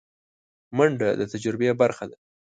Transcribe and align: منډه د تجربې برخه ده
منډه 0.77 1.09
د 1.19 1.21
تجربې 1.31 1.67
برخه 1.81 2.05
ده 2.09 2.17